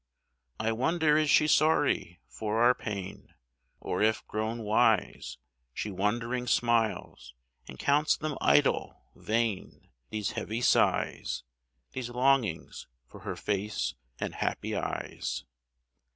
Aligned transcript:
I 0.59 0.71
wonder 0.71 1.15
is 1.15 1.29
she 1.29 1.45
sorry 1.45 2.21
for 2.27 2.59
our 2.63 2.73
pain, 2.73 3.35
Or 3.79 4.01
if, 4.01 4.25
grown 4.27 4.63
wise, 4.63 5.37
She 5.75 5.91
wondering 5.91 6.47
smiles, 6.47 7.35
and 7.67 7.77
counts 7.77 8.17
them 8.17 8.35
idle, 8.41 8.99
vain, 9.13 9.89
These 10.09 10.31
heavy 10.31 10.61
sighs, 10.61 11.43
These 11.91 12.09
longings 12.09 12.87
for 13.05 13.19
her 13.19 13.35
face 13.35 13.93
and 14.19 14.33
happy 14.33 14.75
eyes. 14.75 15.45